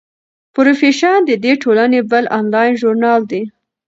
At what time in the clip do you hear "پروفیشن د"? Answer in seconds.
0.53-1.31